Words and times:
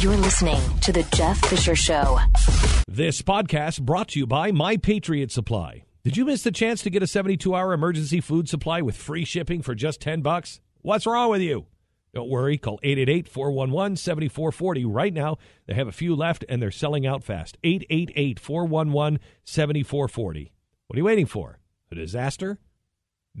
You're 0.00 0.16
listening 0.16 0.60
to 0.80 0.92
The 0.92 1.04
Jeff 1.14 1.38
Fisher 1.46 1.76
Show. 1.76 2.18
This 2.88 3.22
podcast 3.22 3.80
brought 3.80 4.08
to 4.08 4.18
you 4.18 4.26
by 4.26 4.50
My 4.50 4.76
Patriot 4.76 5.30
Supply. 5.30 5.84
Did 6.02 6.16
you 6.16 6.24
miss 6.24 6.42
the 6.42 6.50
chance 6.50 6.82
to 6.82 6.90
get 6.90 7.04
a 7.04 7.06
72 7.06 7.54
hour 7.54 7.72
emergency 7.72 8.20
food 8.20 8.48
supply 8.48 8.82
with 8.82 8.96
free 8.96 9.24
shipping 9.24 9.62
for 9.62 9.72
just 9.72 10.00
10 10.00 10.20
bucks? 10.20 10.60
What's 10.82 11.06
wrong 11.06 11.30
with 11.30 11.42
you? 11.42 11.66
Don't 12.12 12.28
worry, 12.28 12.58
call 12.58 12.80
888 12.82 13.28
411 13.28 13.96
7440 13.96 14.84
right 14.84 15.14
now. 15.14 15.36
They 15.66 15.74
have 15.74 15.86
a 15.86 15.92
few 15.92 16.16
left 16.16 16.44
and 16.48 16.60
they're 16.60 16.72
selling 16.72 17.06
out 17.06 17.22
fast. 17.22 17.56
888 17.62 18.40
411 18.40 19.20
7440. 19.44 20.52
What 20.88 20.96
are 20.96 20.98
you 20.98 21.04
waiting 21.04 21.26
for? 21.26 21.60
A 21.92 21.94
disaster? 21.94 22.58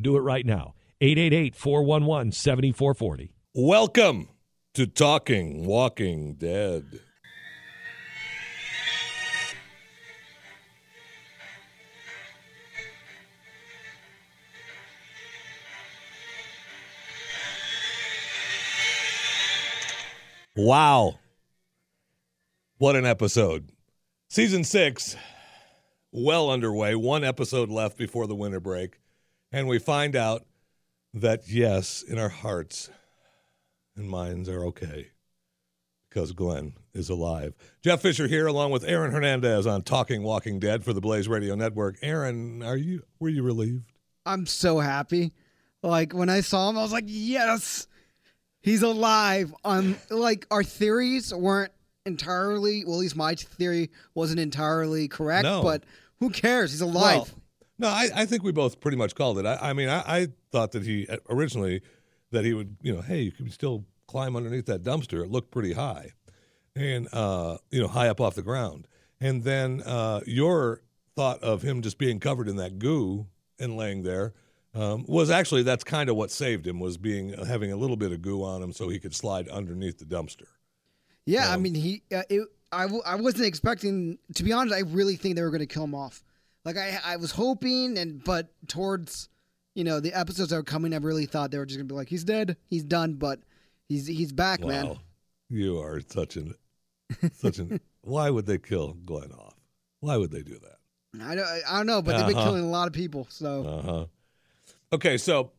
Do 0.00 0.16
it 0.16 0.20
right 0.20 0.46
now. 0.46 0.74
888 1.00 1.56
411 1.56 2.30
7440. 2.30 3.32
Welcome 3.54 4.28
to 4.74 4.88
Talking 4.88 5.66
Walking 5.66 6.34
Dead. 6.34 7.00
Wow. 20.56 21.20
What 22.78 22.96
an 22.96 23.06
episode. 23.06 23.70
Season 24.28 24.64
six, 24.64 25.14
well 26.10 26.50
underway. 26.50 26.96
One 26.96 27.22
episode 27.22 27.70
left 27.70 27.96
before 27.96 28.26
the 28.26 28.34
winter 28.34 28.58
break. 28.58 28.98
And 29.52 29.68
we 29.68 29.78
find 29.78 30.16
out 30.16 30.44
that, 31.12 31.46
yes, 31.46 32.02
in 32.02 32.18
our 32.18 32.28
hearts 32.28 32.90
and 33.96 34.08
minds 34.08 34.48
are 34.48 34.64
okay 34.66 35.08
because 36.08 36.32
Glenn 36.32 36.74
is 36.92 37.10
alive. 37.10 37.54
Jeff 37.82 38.02
Fisher 38.02 38.28
here, 38.28 38.46
along 38.46 38.70
with 38.70 38.84
Aaron 38.84 39.10
Hernandez 39.10 39.66
on 39.66 39.82
Talking 39.82 40.22
Walking 40.22 40.60
Dead 40.60 40.84
for 40.84 40.92
the 40.92 41.00
Blaze 41.00 41.26
Radio 41.28 41.54
Network. 41.54 41.96
Aaron, 42.02 42.62
are 42.62 42.76
you 42.76 43.02
were 43.18 43.28
you 43.28 43.42
relieved? 43.42 43.92
I'm 44.24 44.46
so 44.46 44.78
happy. 44.78 45.32
Like 45.82 46.12
when 46.12 46.30
I 46.30 46.40
saw 46.40 46.70
him, 46.70 46.78
I 46.78 46.82
was 46.82 46.92
like, 46.92 47.04
yes, 47.06 47.88
he's 48.62 48.82
alive. 48.82 49.54
Um, 49.64 49.96
like 50.08 50.46
our 50.50 50.62
theories 50.62 51.34
weren't 51.34 51.72
entirely. 52.06 52.84
Well, 52.84 52.94
at 52.94 53.00
least 53.00 53.16
my 53.16 53.34
theory 53.34 53.90
wasn't 54.14 54.40
entirely 54.40 55.08
correct. 55.08 55.44
No. 55.44 55.62
But 55.62 55.84
who 56.20 56.30
cares? 56.30 56.70
He's 56.70 56.80
alive. 56.80 57.16
Well, 57.16 57.28
no, 57.76 57.88
I, 57.88 58.08
I 58.14 58.24
think 58.26 58.44
we 58.44 58.52
both 58.52 58.80
pretty 58.80 58.96
much 58.96 59.14
called 59.14 59.38
it. 59.38 59.46
I, 59.46 59.58
I 59.60 59.72
mean, 59.72 59.88
I, 59.88 60.02
I 60.06 60.28
thought 60.52 60.72
that 60.72 60.84
he 60.84 61.08
originally 61.28 61.82
that 62.34 62.44
he 62.44 62.52
would, 62.54 62.76
you 62.82 62.94
know, 62.94 63.00
hey, 63.00 63.22
you 63.22 63.32
can 63.32 63.50
still 63.50 63.84
climb 64.06 64.36
underneath 64.36 64.66
that 64.66 64.82
dumpster. 64.82 65.24
It 65.24 65.30
looked 65.30 65.50
pretty 65.50 65.72
high, 65.72 66.12
and 66.76 67.08
uh, 67.12 67.58
you 67.70 67.80
know, 67.80 67.88
high 67.88 68.08
up 68.08 68.20
off 68.20 68.34
the 68.34 68.42
ground. 68.42 68.86
And 69.20 69.42
then 69.42 69.82
uh, 69.82 70.20
your 70.26 70.82
thought 71.16 71.42
of 71.42 71.62
him 71.62 71.82
just 71.82 71.98
being 71.98 72.20
covered 72.20 72.48
in 72.48 72.56
that 72.56 72.78
goo 72.78 73.26
and 73.58 73.76
laying 73.76 74.02
there 74.02 74.34
um, 74.74 75.04
was 75.06 75.30
actually 75.30 75.62
that's 75.62 75.84
kind 75.84 76.10
of 76.10 76.16
what 76.16 76.30
saved 76.30 76.66
him 76.66 76.80
was 76.80 76.96
being 76.96 77.32
having 77.46 77.70
a 77.72 77.76
little 77.76 77.96
bit 77.96 78.12
of 78.12 78.20
goo 78.22 78.42
on 78.42 78.62
him 78.62 78.72
so 78.72 78.88
he 78.88 78.98
could 78.98 79.14
slide 79.14 79.48
underneath 79.48 79.98
the 79.98 80.04
dumpster. 80.04 80.46
yeah, 81.26 81.50
I 81.50 81.54
um, 81.54 81.62
mean, 81.62 81.74
he. 81.74 82.02
Uh, 82.14 82.22
it, 82.28 82.48
I, 82.72 82.82
w- 82.82 83.02
I 83.06 83.14
wasn't 83.14 83.46
expecting. 83.46 84.18
To 84.34 84.42
be 84.42 84.52
honest, 84.52 84.74
I 84.74 84.80
really 84.80 85.16
think 85.16 85.36
they 85.36 85.42
were 85.42 85.50
going 85.50 85.60
to 85.60 85.66
kill 85.66 85.84
him 85.84 85.94
off. 85.94 86.24
Like 86.64 86.76
I, 86.76 86.98
I 87.04 87.16
was 87.16 87.30
hoping, 87.30 87.96
and 87.98 88.22
but 88.24 88.48
towards, 88.66 89.28
you 89.74 89.84
know, 89.84 90.00
the 90.00 90.12
episodes 90.12 90.50
that 90.50 90.56
were 90.56 90.62
coming, 90.62 90.94
I 90.94 90.98
really 90.98 91.26
thought 91.26 91.50
they 91.50 91.58
were 91.58 91.66
just 91.66 91.78
going 91.78 91.88
to 91.88 91.92
be 91.92 91.96
like, 91.96 92.08
he's 92.08 92.24
dead, 92.24 92.56
he's 92.68 92.84
done, 92.84 93.14
but 93.14 93.40
he's 93.88 94.06
he's 94.06 94.32
back, 94.32 94.60
Wow, 94.62 94.68
man. 94.68 94.96
you 95.48 95.78
are 95.80 96.00
such 96.00 96.36
an 96.36 96.54
such 97.32 97.58
an. 97.58 97.80
why 98.02 98.30
would 98.30 98.46
they 98.46 98.58
kill 98.58 98.94
Glenn 99.04 99.32
off? 99.32 99.54
Why 100.00 100.16
would 100.16 100.30
they 100.30 100.42
do 100.42 100.58
that? 100.60 101.22
I 101.24 101.34
don't, 101.34 101.46
I 101.68 101.76
don't 101.76 101.86
know, 101.86 102.02
but 102.02 102.16
they've 102.16 102.26
been 102.26 102.36
Uh-huh. 102.36 102.44
killing 102.48 102.64
a 102.64 102.70
lot 102.70 102.86
of 102.88 102.92
people. 102.92 103.26
So 103.30 103.64
Uh 103.66 103.82
huh. 103.82 104.06
Okay, 104.92 105.16
so 105.16 105.52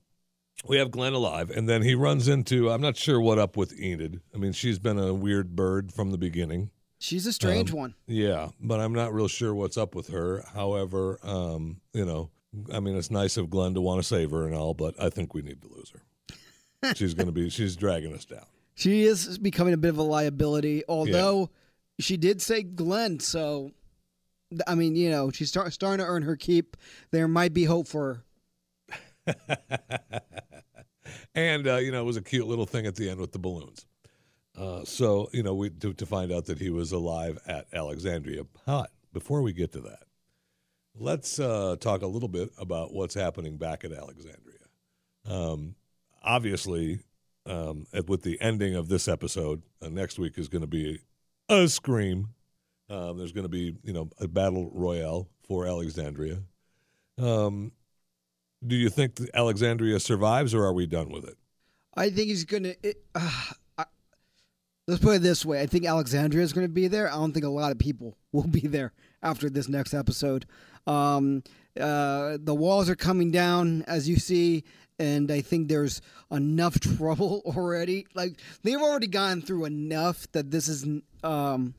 we 0.67 0.77
have 0.77 0.91
Glenn 0.91 1.13
alive, 1.13 1.49
and 1.49 1.67
then 1.67 1.81
he 1.81 1.95
runs 1.95 2.27
into. 2.27 2.69
I'm 2.71 2.81
not 2.81 2.95
sure 2.97 3.19
what 3.19 3.37
up 3.39 3.57
with 3.57 3.77
Enid. 3.79 4.21
I 4.33 4.37
mean, 4.37 4.53
she's 4.53 4.79
been 4.79 4.97
a 4.97 5.13
weird 5.13 5.55
bird 5.55 5.91
from 5.91 6.11
the 6.11 6.17
beginning. 6.17 6.71
she's 6.99 7.25
a 7.27 7.33
strange 7.33 7.71
Um, 7.71 7.77
one. 7.77 7.95
Yeah, 8.07 8.49
but 8.61 8.79
I'm 8.79 8.93
not 8.93 9.13
real 9.13 9.27
sure 9.27 9.53
what's 9.53 9.77
up 9.77 9.93
with 9.95 10.07
her. 10.07 10.43
However, 10.53 11.19
um, 11.23 11.81
you 11.93 12.05
know, 12.05 12.29
I 12.73 12.79
mean, 12.79 12.95
it's 12.95 13.11
nice 13.11 13.37
of 13.37 13.49
Glenn 13.49 13.73
to 13.73 13.81
want 13.81 14.01
to 14.01 14.07
save 14.07 14.31
her 14.31 14.45
and 14.45 14.55
all, 14.55 14.73
but 14.73 14.95
I 15.01 15.09
think 15.09 15.33
we 15.33 15.41
need 15.41 15.61
to 15.61 15.67
lose 15.67 15.91
her. 15.91 16.93
she's 16.95 17.13
going 17.13 17.27
to 17.27 17.31
be. 17.31 17.49
She's 17.49 17.75
dragging 17.75 18.13
us 18.13 18.25
down. 18.25 18.45
She 18.75 19.03
is 19.03 19.37
becoming 19.37 19.73
a 19.73 19.77
bit 19.77 19.89
of 19.89 19.97
a 19.97 20.03
liability, 20.03 20.83
although 20.87 21.49
she 21.99 22.17
did 22.17 22.41
say 22.41 22.61
Glenn. 22.63 23.19
So, 23.19 23.71
I 24.67 24.75
mean, 24.75 24.95
you 24.95 25.09
know, 25.09 25.31
she's 25.31 25.49
start, 25.49 25.71
starting 25.71 26.03
to 26.05 26.09
earn 26.09 26.23
her 26.23 26.35
keep. 26.35 26.75
There 27.11 27.27
might 27.27 27.53
be 27.53 27.63
hope 27.63 27.87
for 27.87 28.21
her. 29.25 29.35
and 31.35 31.67
uh, 31.67 31.77
you 31.77 31.91
know, 31.91 32.01
it 32.01 32.05
was 32.05 32.17
a 32.17 32.21
cute 32.21 32.47
little 32.47 32.65
thing 32.65 32.85
at 32.85 32.95
the 32.95 33.09
end 33.09 33.19
with 33.19 33.31
the 33.31 33.39
balloons. 33.39 33.85
Uh, 34.57 34.83
so 34.83 35.29
you 35.33 35.43
know, 35.43 35.53
we 35.53 35.69
to, 35.69 35.93
to 35.93 36.05
find 36.05 36.31
out 36.31 36.45
that 36.45 36.59
he 36.59 36.69
was 36.69 36.91
alive 36.91 37.39
at 37.47 37.67
Alexandria. 37.73 38.43
But 38.65 38.91
before 39.13 39.41
we 39.41 39.53
get 39.53 39.71
to 39.73 39.81
that, 39.81 40.03
let's 40.97 41.39
uh, 41.39 41.75
talk 41.79 42.01
a 42.01 42.07
little 42.07 42.29
bit 42.29 42.51
about 42.57 42.93
what's 42.93 43.13
happening 43.13 43.57
back 43.57 43.83
at 43.83 43.91
Alexandria. 43.91 44.59
Um, 45.29 45.75
obviously, 46.23 46.99
um, 47.45 47.85
with 48.07 48.23
the 48.23 48.39
ending 48.41 48.75
of 48.75 48.89
this 48.89 49.07
episode, 49.07 49.61
uh, 49.81 49.89
next 49.89 50.19
week 50.19 50.37
is 50.37 50.47
going 50.47 50.61
to 50.61 50.67
be 50.67 50.99
a 51.49 51.67
scream. 51.67 52.29
Um, 52.89 53.17
there's 53.17 53.31
going 53.31 53.45
to 53.45 53.49
be 53.49 53.75
you 53.83 53.93
know 53.93 54.09
a 54.19 54.27
battle 54.27 54.71
royale 54.73 55.27
for 55.47 55.65
Alexandria. 55.65 56.39
Um, 57.17 57.71
do 58.65 58.75
you 58.75 58.89
think 58.89 59.19
Alexandria 59.33 59.99
survives, 59.99 60.53
or 60.53 60.63
are 60.63 60.73
we 60.73 60.85
done 60.85 61.09
with 61.09 61.25
it? 61.25 61.37
I 61.95 62.09
think 62.09 62.27
he's 62.27 62.45
going 62.45 62.63
to. 62.63 62.75
Uh, 63.13 63.51
let's 64.87 65.01
put 65.01 65.15
it 65.15 65.21
this 65.21 65.45
way: 65.45 65.61
I 65.61 65.65
think 65.65 65.85
Alexandria 65.85 66.43
is 66.43 66.53
going 66.53 66.67
to 66.67 66.73
be 66.73 66.87
there. 66.87 67.09
I 67.09 67.15
don't 67.15 67.33
think 67.33 67.45
a 67.45 67.49
lot 67.49 67.71
of 67.71 67.79
people 67.79 68.17
will 68.31 68.47
be 68.47 68.67
there 68.67 68.93
after 69.23 69.49
this 69.49 69.67
next 69.67 69.93
episode. 69.93 70.45
Um, 70.87 71.43
uh, 71.79 72.37
the 72.39 72.55
walls 72.55 72.89
are 72.89 72.95
coming 72.95 73.31
down, 73.31 73.83
as 73.83 74.07
you 74.07 74.17
see, 74.17 74.63
and 74.99 75.31
I 75.31 75.41
think 75.41 75.67
there's 75.67 76.01
enough 76.31 76.79
trouble 76.97 77.41
already. 77.45 78.07
Like 78.13 78.39
they've 78.63 78.81
already 78.81 79.07
gone 79.07 79.41
through 79.41 79.65
enough 79.65 80.31
that 80.31 80.51
this 80.51 80.67
is 80.67 80.85
um, 81.23 81.73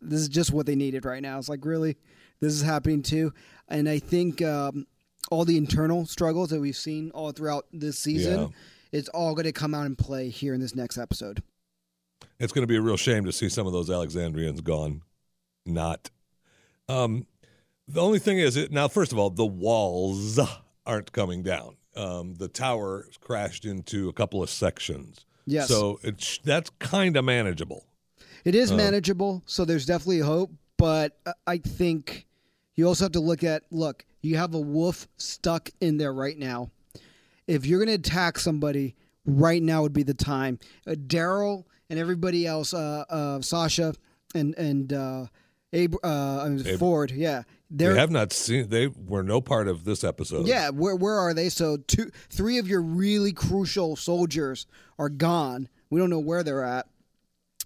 this 0.00 0.20
is 0.20 0.28
just 0.28 0.52
what 0.52 0.66
they 0.66 0.76
needed 0.76 1.04
right 1.04 1.22
now. 1.22 1.38
It's 1.38 1.48
like 1.48 1.64
really, 1.64 1.96
this 2.40 2.52
is 2.52 2.62
happening 2.62 3.02
too, 3.02 3.32
and 3.68 3.88
I 3.88 3.98
think 3.98 4.40
um, 4.42 4.86
all 5.30 5.44
the 5.44 5.58
internal 5.58 6.06
struggles 6.06 6.50
that 6.50 6.60
we've 6.60 6.76
seen 6.76 7.10
all 7.10 7.32
throughout 7.32 7.66
this 7.72 7.98
season. 7.98 8.40
Yeah. 8.40 8.48
It's 8.90 9.10
all 9.10 9.34
going 9.34 9.44
to 9.44 9.52
come 9.52 9.74
out 9.74 9.84
and 9.84 9.98
play 9.98 10.30
here 10.30 10.54
in 10.54 10.60
this 10.62 10.74
next 10.74 10.96
episode. 10.96 11.42
It's 12.40 12.52
going 12.52 12.62
to 12.62 12.68
be 12.68 12.76
a 12.76 12.80
real 12.80 12.96
shame 12.96 13.24
to 13.24 13.32
see 13.32 13.48
some 13.48 13.66
of 13.66 13.72
those 13.72 13.90
Alexandrians 13.90 14.60
gone. 14.60 15.02
Not. 15.66 16.10
Um, 16.88 17.26
the 17.86 18.00
only 18.00 18.18
thing 18.18 18.38
is, 18.38 18.56
it, 18.56 18.70
now, 18.70 18.88
first 18.88 19.12
of 19.12 19.18
all, 19.18 19.30
the 19.30 19.46
walls 19.46 20.38
aren't 20.86 21.12
coming 21.12 21.42
down. 21.42 21.76
Um, 21.96 22.34
the 22.34 22.48
tower 22.48 23.06
crashed 23.20 23.64
into 23.64 24.08
a 24.08 24.12
couple 24.12 24.42
of 24.42 24.50
sections. 24.50 25.26
Yes. 25.46 25.68
So 25.68 25.98
it's 26.02 26.38
that's 26.44 26.70
kind 26.78 27.16
of 27.16 27.24
manageable. 27.24 27.86
It 28.44 28.54
is 28.54 28.70
Uh, 28.70 28.76
manageable, 28.76 29.42
so 29.46 29.64
there's 29.64 29.86
definitely 29.86 30.20
hope. 30.20 30.52
But 30.76 31.18
I 31.46 31.58
think 31.58 32.26
you 32.76 32.86
also 32.86 33.06
have 33.06 33.12
to 33.12 33.20
look 33.20 33.42
at 33.42 33.64
look. 33.70 34.04
You 34.22 34.36
have 34.36 34.54
a 34.54 34.60
wolf 34.60 35.08
stuck 35.16 35.70
in 35.80 35.96
there 35.96 36.12
right 36.12 36.38
now. 36.38 36.70
If 37.46 37.66
you're 37.66 37.78
going 37.84 37.88
to 37.88 38.08
attack 38.08 38.38
somebody, 38.38 38.94
right 39.24 39.62
now 39.62 39.82
would 39.82 39.92
be 39.92 40.02
the 40.02 40.14
time. 40.14 40.58
Uh, 40.86 40.92
Daryl 40.92 41.64
and 41.90 41.98
everybody 41.98 42.46
else, 42.46 42.74
uh, 42.74 43.04
uh, 43.08 43.40
Sasha 43.40 43.94
and 44.34 44.54
and 44.56 44.92
uh, 44.92 45.26
Ab- 45.72 45.96
uh, 46.02 46.42
I 46.44 46.48
mean, 46.48 46.66
Ab- 46.66 46.78
Ford, 46.78 47.10
yeah, 47.10 47.42
They 47.70 47.84
have 47.94 48.10
not 48.10 48.32
seen. 48.32 48.68
They 48.68 48.86
were 48.86 49.22
no 49.22 49.40
part 49.40 49.68
of 49.68 49.84
this 49.84 50.02
episode. 50.04 50.46
yeah. 50.46 50.70
Where 50.70 50.96
where 50.96 51.18
are 51.18 51.34
they? 51.34 51.48
So 51.50 51.76
two, 51.76 52.10
three 52.30 52.58
of 52.58 52.66
your 52.68 52.80
really 52.82 53.32
crucial 53.32 53.96
soldiers 53.96 54.66
are 54.98 55.08
gone. 55.10 55.68
We 55.90 56.00
don't 56.00 56.10
know 56.10 56.18
where 56.20 56.42
they're 56.42 56.64
at. 56.64 56.86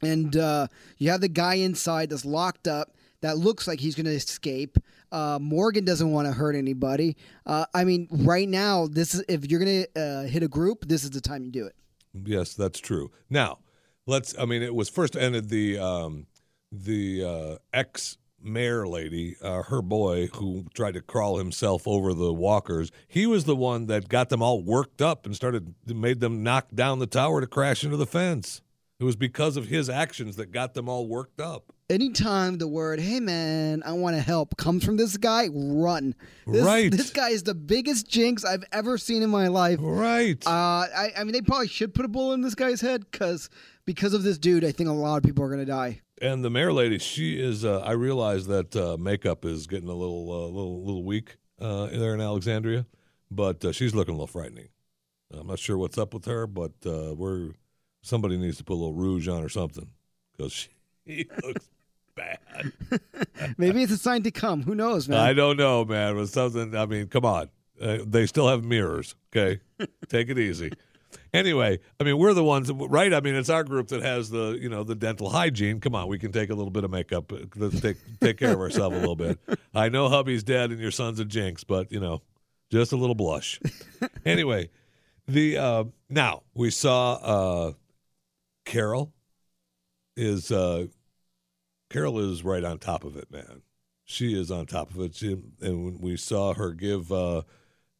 and 0.02 0.36
uh, 0.36 0.66
you 0.98 1.10
have 1.10 1.20
the 1.20 1.28
guy 1.28 1.54
inside 1.54 2.10
that's 2.10 2.24
locked 2.24 2.66
up 2.66 2.94
that 3.20 3.38
looks 3.38 3.68
like 3.68 3.78
he's 3.78 3.94
going 3.94 4.06
to 4.06 4.12
escape. 4.12 4.76
Uh, 5.12 5.38
Morgan 5.40 5.84
doesn't 5.84 6.10
want 6.10 6.26
to 6.26 6.32
hurt 6.32 6.56
anybody. 6.56 7.16
Uh, 7.46 7.66
I 7.72 7.84
mean, 7.84 8.08
right 8.10 8.48
now, 8.48 8.88
this 8.88 9.14
is 9.14 9.24
if 9.28 9.48
you're 9.48 9.60
going 9.60 9.84
to 9.94 10.00
uh, 10.00 10.22
hit 10.24 10.42
a 10.42 10.48
group, 10.48 10.86
this 10.88 11.04
is 11.04 11.10
the 11.10 11.20
time 11.20 11.44
you 11.44 11.52
do 11.52 11.66
it. 11.66 11.76
Yes, 12.24 12.54
that's 12.54 12.80
true. 12.80 13.12
Now, 13.30 13.58
let's. 14.06 14.36
I 14.38 14.44
mean, 14.44 14.62
it 14.62 14.74
was 14.74 14.88
first 14.88 15.16
ended 15.16 15.48
the 15.48 15.78
um, 15.78 16.26
the 16.70 17.24
uh, 17.24 17.56
ex 17.72 18.18
mayor 18.44 18.86
lady, 18.86 19.36
uh, 19.42 19.62
her 19.62 19.82
boy 19.82 20.26
who 20.34 20.66
tried 20.74 20.94
to 20.94 21.00
crawl 21.00 21.38
himself 21.38 21.86
over 21.86 22.12
the 22.12 22.32
walkers. 22.32 22.90
He 23.08 23.26
was 23.26 23.44
the 23.44 23.56
one 23.56 23.86
that 23.86 24.08
got 24.08 24.28
them 24.28 24.42
all 24.42 24.62
worked 24.62 25.00
up 25.00 25.26
and 25.26 25.34
started 25.34 25.74
made 25.86 26.20
them 26.20 26.42
knock 26.42 26.68
down 26.74 26.98
the 26.98 27.06
tower 27.06 27.40
to 27.40 27.46
crash 27.46 27.84
into 27.84 27.96
the 27.96 28.06
fence. 28.06 28.62
It 29.00 29.04
was 29.04 29.16
because 29.16 29.56
of 29.56 29.66
his 29.66 29.90
actions 29.90 30.36
that 30.36 30.52
got 30.52 30.74
them 30.74 30.88
all 30.88 31.08
worked 31.08 31.40
up. 31.40 31.72
Anytime 31.90 32.58
the 32.58 32.68
word 32.68 33.00
"Hey 33.00 33.18
man, 33.20 33.82
I 33.84 33.92
want 33.92 34.16
to 34.16 34.22
help" 34.22 34.56
comes 34.56 34.84
from 34.84 34.96
this 34.96 35.16
guy, 35.16 35.48
run. 35.52 36.14
This, 36.46 36.64
Right. 36.64 36.90
This 36.90 37.10
guy 37.10 37.30
is 37.30 37.42
the 37.42 37.54
biggest 37.54 38.08
jinx 38.08 38.44
I've 38.44 38.64
ever 38.72 38.96
seen 38.96 39.22
in 39.22 39.30
my 39.30 39.48
life. 39.48 39.78
Right. 39.82 40.40
Uh, 40.46 40.50
I, 40.50 41.12
I 41.18 41.24
mean, 41.24 41.32
they 41.32 41.42
probably 41.42 41.68
should 41.68 41.94
put 41.94 42.04
a 42.04 42.08
bullet 42.08 42.34
in 42.34 42.40
this 42.42 42.54
guy's 42.54 42.80
head 42.80 43.04
because 43.10 43.50
because 43.84 44.14
of 44.14 44.22
this 44.22 44.38
dude, 44.38 44.64
I 44.64 44.72
think 44.72 44.88
a 44.88 44.92
lot 44.92 45.16
of 45.16 45.22
people 45.22 45.44
are 45.44 45.50
gonna 45.50 45.64
die. 45.64 46.00
and 46.20 46.44
the 46.44 46.50
mayor 46.50 46.72
lady, 46.72 46.98
she 46.98 47.40
is. 47.40 47.64
Uh, 47.64 47.80
I 47.80 47.92
realize 47.92 48.46
that 48.46 48.74
uh, 48.76 48.96
makeup 48.98 49.44
is 49.44 49.66
getting 49.66 49.88
a 49.88 49.94
little, 49.94 50.30
uh, 50.30 50.46
little, 50.46 50.84
little 50.84 51.04
weak 51.04 51.36
uh, 51.60 51.86
there 51.86 52.14
in 52.14 52.20
Alexandria, 52.20 52.86
but 53.30 53.64
uh, 53.64 53.72
she's 53.72 53.94
looking 53.94 54.14
a 54.14 54.16
little 54.16 54.26
frightening. 54.26 54.68
I'm 55.34 55.46
not 55.46 55.58
sure 55.58 55.78
what's 55.78 55.96
up 55.98 56.12
with 56.12 56.26
her, 56.26 56.46
but 56.46 56.72
uh, 56.84 57.14
we're 57.14 57.52
somebody 58.02 58.36
needs 58.36 58.58
to 58.58 58.64
put 58.64 58.74
a 58.74 58.80
little 58.82 58.92
rouge 58.94 59.28
on 59.28 59.42
or 59.42 59.48
something 59.48 59.88
because 60.36 60.52
she 60.52 61.26
looks 61.42 61.68
bad. 62.14 62.38
Maybe 63.56 63.82
it's 63.82 63.92
a 63.92 63.96
sign 63.96 64.22
to 64.24 64.30
come. 64.30 64.62
Who 64.64 64.74
knows, 64.74 65.08
man? 65.08 65.18
I 65.20 65.32
don't 65.32 65.56
know, 65.56 65.84
man. 65.86 66.16
But 66.16 66.28
something. 66.28 66.76
I 66.76 66.84
mean, 66.86 67.06
come 67.06 67.24
on. 67.24 67.48
Uh, 67.80 67.98
they 68.06 68.26
still 68.26 68.46
have 68.48 68.62
mirrors. 68.62 69.14
Okay, 69.34 69.60
take 70.08 70.28
it 70.28 70.38
easy. 70.38 70.72
Anyway, 71.34 71.78
I 71.98 72.04
mean, 72.04 72.18
we're 72.18 72.34
the 72.34 72.44
ones, 72.44 72.70
right? 72.70 73.12
I 73.14 73.20
mean, 73.20 73.34
it's 73.34 73.48
our 73.48 73.64
group 73.64 73.88
that 73.88 74.02
has 74.02 74.28
the, 74.28 74.58
you 74.60 74.68
know, 74.68 74.84
the 74.84 74.94
dental 74.94 75.30
hygiene. 75.30 75.80
Come 75.80 75.94
on, 75.94 76.08
we 76.08 76.18
can 76.18 76.30
take 76.30 76.50
a 76.50 76.54
little 76.54 76.70
bit 76.70 76.84
of 76.84 76.90
makeup. 76.90 77.32
Let's 77.56 77.80
take 77.80 77.96
take 78.20 78.36
care 78.36 78.52
of 78.52 78.60
ourselves 78.60 78.96
a 78.96 79.00
little 79.00 79.16
bit. 79.16 79.38
I 79.74 79.88
know 79.88 80.10
hubby's 80.10 80.42
dead 80.44 80.70
and 80.70 80.80
your 80.80 80.90
son's 80.90 81.20
a 81.20 81.24
jinx, 81.24 81.64
but 81.64 81.90
you 81.90 82.00
know, 82.00 82.20
just 82.70 82.92
a 82.92 82.96
little 82.96 83.14
blush. 83.14 83.60
anyway, 84.26 84.68
the 85.26 85.56
uh, 85.56 85.84
now 86.10 86.42
we 86.54 86.70
saw 86.70 87.14
uh, 87.14 87.72
Carol 88.66 89.14
is 90.16 90.52
uh, 90.52 90.86
Carol 91.88 92.18
is 92.18 92.42
right 92.42 92.64
on 92.64 92.78
top 92.78 93.04
of 93.04 93.16
it, 93.16 93.30
man. 93.30 93.62
She 94.04 94.38
is 94.38 94.50
on 94.50 94.66
top 94.66 94.90
of 94.90 95.00
it. 95.00 95.14
She, 95.14 95.38
and 95.60 96.00
we 96.00 96.16
saw 96.16 96.54
her 96.54 96.72
give, 96.72 97.12
uh, 97.12 97.42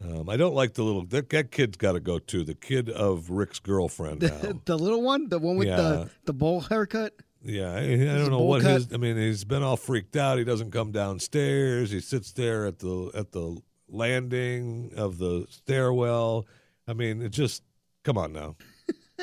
um, 0.04 0.28
I 0.28 0.36
don't 0.36 0.54
like 0.54 0.74
the 0.74 0.82
little 0.82 1.04
that, 1.06 1.30
that 1.30 1.50
kid's 1.50 1.76
got 1.76 1.92
to 1.92 2.00
go 2.00 2.18
too. 2.18 2.44
The 2.44 2.54
kid 2.54 2.88
of 2.90 3.30
Rick's 3.30 3.58
girlfriend 3.58 4.20
the, 4.20 4.58
the 4.64 4.78
little 4.78 5.02
one, 5.02 5.28
the 5.28 5.38
one 5.38 5.56
with 5.56 5.68
Yeah. 5.68 5.76
the 5.76 6.10
the 6.24 6.32
bowl 6.32 6.60
haircut. 6.60 7.14
Yeah, 7.44 7.74
I 7.74 7.80
don't 7.96 8.30
know 8.30 8.40
what 8.42 8.62
cut? 8.62 8.72
his. 8.72 8.92
I 8.92 8.98
mean, 8.98 9.16
he's 9.16 9.42
been 9.44 9.64
all 9.64 9.76
freaked 9.76 10.14
out. 10.16 10.38
He 10.38 10.44
doesn't 10.44 10.70
come 10.70 10.92
downstairs. 10.92 11.90
He 11.90 11.98
sits 12.00 12.32
there 12.32 12.66
at 12.66 12.78
the 12.78 13.10
at 13.14 13.32
the 13.32 13.60
landing 13.88 14.92
of 14.96 15.18
the 15.18 15.46
stairwell. 15.50 16.46
I 16.86 16.92
mean, 16.94 17.22
it 17.22 17.30
just 17.30 17.62
come 18.04 18.18
on 18.18 18.32
now. 18.32 18.56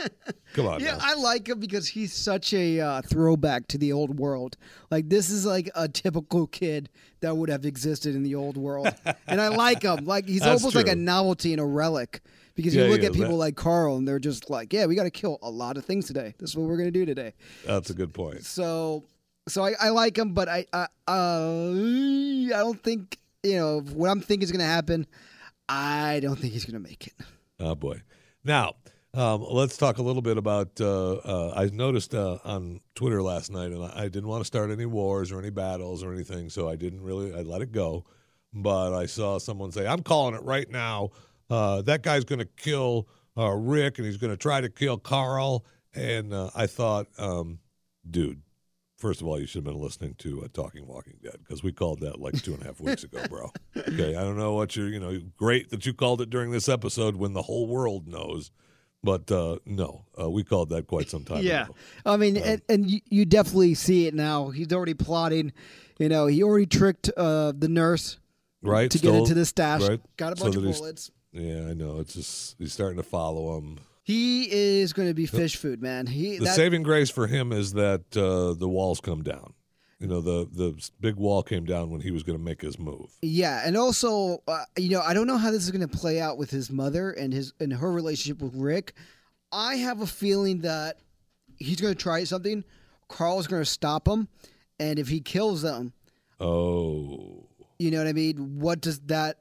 Come 0.53 0.67
on 0.67 0.79
Yeah, 0.79 0.93
now. 0.93 0.99
I 1.01 1.13
like 1.15 1.47
him 1.47 1.59
because 1.59 1.87
he's 1.87 2.13
such 2.13 2.53
a 2.53 2.79
uh, 2.79 3.01
throwback 3.03 3.67
to 3.69 3.77
the 3.77 3.91
old 3.93 4.19
world. 4.19 4.57
Like 4.91 5.09
this 5.09 5.29
is 5.29 5.45
like 5.45 5.69
a 5.75 5.87
typical 5.87 6.47
kid 6.47 6.89
that 7.21 7.35
would 7.37 7.49
have 7.49 7.65
existed 7.65 8.15
in 8.15 8.23
the 8.23 8.35
old 8.35 8.57
world, 8.57 8.87
and 9.27 9.39
I 9.41 9.49
like 9.49 9.83
him. 9.83 10.05
Like 10.05 10.27
he's 10.27 10.41
That's 10.41 10.61
almost 10.61 10.75
like 10.75 10.87
a 10.87 10.95
novelty 10.95 11.51
and 11.53 11.61
a 11.61 11.65
relic. 11.65 12.21
Because 12.55 12.75
Yeah, 12.75 12.85
you 12.85 12.89
look 12.91 13.03
at 13.03 13.13
people 13.13 13.29
That- 13.29 13.35
like 13.35 13.55
Carl, 13.55 13.97
and 13.97 14.07
they're 14.07 14.19
just 14.19 14.49
like, 14.49 14.73
"Yeah, 14.73 14.85
we 14.85 14.95
got 14.95 15.03
to 15.03 15.11
kill 15.11 15.37
a 15.41 15.49
lot 15.49 15.77
of 15.77 15.85
things 15.85 16.07
today. 16.07 16.33
This 16.39 16.49
is 16.51 16.55
what 16.57 16.67
we're 16.67 16.77
gonna 16.77 16.91
do 16.91 17.05
today." 17.05 17.33
That's 17.65 17.89
a 17.89 17.93
good 17.93 18.13
point. 18.13 18.43
So, 18.43 19.05
so 19.47 19.63
I, 19.63 19.75
I 19.79 19.89
like 19.89 20.17
him, 20.17 20.33
but 20.33 20.49
I, 20.49 20.65
I, 20.73 20.87
uh, 21.07 21.71
I 21.71 22.59
don't 22.59 22.81
think 22.83 23.17
you 23.43 23.55
know 23.55 23.79
what 23.81 24.09
I'm 24.09 24.19
thinking 24.21 24.43
is 24.43 24.51
gonna 24.51 24.65
happen. 24.65 25.07
I 25.69 26.19
don't 26.21 26.35
think 26.37 26.51
he's 26.53 26.65
gonna 26.65 26.79
make 26.79 27.07
it. 27.07 27.13
Oh 27.59 27.75
boy. 27.75 28.01
Now, 28.43 28.75
um, 29.13 29.43
let's 29.49 29.75
talk 29.77 29.97
a 29.97 30.03
little 30.03 30.21
bit 30.21 30.37
about. 30.37 30.79
Uh, 30.79 31.13
uh, 31.13 31.53
I 31.55 31.65
noticed 31.65 32.13
uh, 32.13 32.37
on 32.43 32.79
Twitter 32.95 33.21
last 33.21 33.51
night, 33.51 33.71
and 33.71 33.83
I, 33.83 34.03
I 34.03 34.03
didn't 34.03 34.27
want 34.27 34.41
to 34.41 34.45
start 34.45 34.69
any 34.69 34.85
wars 34.85 35.31
or 35.31 35.39
any 35.39 35.49
battles 35.49 36.03
or 36.03 36.13
anything, 36.13 36.49
so 36.49 36.69
I 36.69 36.75
didn't 36.75 37.01
really. 37.01 37.33
I 37.33 37.41
let 37.41 37.61
it 37.61 37.71
go. 37.71 38.05
But 38.53 38.93
I 38.93 39.07
saw 39.07 39.39
someone 39.39 39.71
say, 39.71 39.87
"I'm 39.87 40.03
calling 40.03 40.35
it 40.35 40.43
right 40.43 40.69
now. 40.69 41.09
Uh, 41.49 41.81
that 41.83 42.03
guy's 42.03 42.23
going 42.23 42.39
to 42.39 42.45
kill 42.45 43.07
uh, 43.35 43.51
Rick, 43.51 43.97
and 43.97 44.05
he's 44.05 44.17
going 44.17 44.31
to 44.31 44.37
try 44.37 44.61
to 44.61 44.69
kill 44.69 44.97
Carl." 44.97 45.65
And 45.95 46.33
uh, 46.33 46.51
I 46.55 46.67
thought, 46.67 47.07
um, 47.17 47.59
dude. 48.09 48.41
First 48.97 49.21
of 49.21 49.27
all, 49.27 49.39
you 49.39 49.45
should 49.47 49.59
have 49.65 49.73
been 49.73 49.81
listening 49.81 50.15
to 50.15 50.43
uh, 50.43 50.49
Talking 50.51 50.85
Walking 50.85 51.19
Dead 51.23 51.37
because 51.39 51.63
we 51.63 51.71
called 51.71 52.01
that 52.01 52.19
like 52.19 52.33
two 52.43 52.53
and 52.53 52.61
a 52.61 52.65
half 52.65 52.81
weeks 52.81 53.05
ago, 53.05 53.23
bro. 53.29 53.49
Okay, 53.77 54.13
I 54.13 54.21
don't 54.21 54.37
know 54.37 54.55
what 54.55 54.75
you're, 54.75 54.89
you 54.89 54.99
know, 54.99 55.17
great 55.37 55.69
that 55.69 55.85
you 55.85 55.93
called 55.93 56.19
it 56.19 56.29
during 56.29 56.51
this 56.51 56.67
episode 56.67 57.15
when 57.15 57.31
the 57.31 57.43
whole 57.43 57.65
world 57.65 58.09
knows, 58.09 58.51
but 59.03 59.31
uh, 59.31 59.57
no, 59.65 60.05
uh, 60.19 60.29
we 60.29 60.43
called 60.43 60.69
that 60.69 60.87
quite 60.87 61.09
some 61.09 61.23
time 61.23 61.43
Yeah, 61.43 61.63
ago. 61.65 61.75
I 62.05 62.17
mean, 62.17 62.37
and, 62.37 62.61
and 62.69 62.89
you, 63.09 63.25
definitely 63.25 63.73
see 63.75 64.07
it 64.07 64.13
now. 64.13 64.49
He's 64.49 64.71
already 64.73 64.93
plotting. 64.93 65.53
You 65.99 66.09
know, 66.09 66.27
he 66.27 66.43
already 66.43 66.65
tricked 66.65 67.09
uh, 67.17 67.53
the 67.57 67.67
nurse 67.69 68.17
Right? 68.61 68.89
to 68.91 68.97
Stole- 68.97 69.11
get 69.13 69.17
into 69.19 69.33
the 69.35 69.45
stash. 69.45 69.81
right? 69.81 70.01
Got 70.17 70.33
a 70.33 70.35
bunch 70.41 70.55
that 70.55 70.65
of 70.65 70.73
bullets. 70.75 71.11
Yeah, 71.31 71.67
I 71.69 71.73
know. 71.73 71.99
It's 71.99 72.13
just 72.13 72.55
he's 72.57 72.73
starting 72.73 72.97
to 72.97 73.03
follow 73.03 73.57
him. 73.57 73.79
He 74.03 74.51
is 74.51 74.91
going 74.93 75.07
to 75.07 75.13
be 75.13 75.27
fish 75.27 75.55
food, 75.55 75.81
man. 75.81 76.07
He 76.07 76.37
The 76.39 76.45
that, 76.45 76.55
saving 76.55 76.81
grace 76.83 77.09
for 77.11 77.27
him 77.27 77.51
is 77.53 77.73
that 77.73 78.01
uh, 78.17 78.53
the 78.57 78.67
walls 78.67 78.99
come 78.99 79.21
down. 79.23 79.53
You 79.99 80.07
know, 80.07 80.21
the 80.21 80.47
the 80.51 80.89
big 81.01 81.15
wall 81.15 81.43
came 81.43 81.65
down 81.65 81.89
when 81.89 81.99
he 81.99 82.11
was 82.11 82.23
going 82.23 82.37
to 82.37 82.43
make 82.43 82.61
his 82.61 82.79
move. 82.79 83.11
Yeah, 83.21 83.61
and 83.65 83.75
also, 83.75 84.41
uh, 84.47 84.63
you 84.77 84.89
know, 84.91 85.01
I 85.01 85.13
don't 85.13 85.27
know 85.27 85.37
how 85.37 85.51
this 85.51 85.63
is 85.63 85.71
going 85.71 85.87
to 85.87 85.97
play 85.97 86.21
out 86.21 86.37
with 86.37 86.49
his 86.49 86.71
mother 86.71 87.11
and 87.11 87.33
his 87.33 87.53
and 87.59 87.73
her 87.73 87.91
relationship 87.91 88.41
with 88.41 88.55
Rick. 88.55 88.93
I 89.51 89.75
have 89.75 89.99
a 90.01 90.07
feeling 90.07 90.61
that 90.61 90.99
he's 91.57 91.81
going 91.81 91.93
to 91.93 92.01
try 92.01 92.23
something. 92.23 92.63
Carl's 93.09 93.47
going 93.47 93.61
to 93.61 93.69
stop 93.69 94.07
him, 94.07 94.29
and 94.79 94.99
if 94.99 95.09
he 95.09 95.19
kills 95.19 95.61
them, 95.61 95.91
Oh, 96.39 97.47
you 97.77 97.91
know 97.91 97.97
what 97.97 98.07
I 98.07 98.13
mean. 98.13 98.59
What 98.59 98.79
does 98.79 98.99
that? 99.01 99.39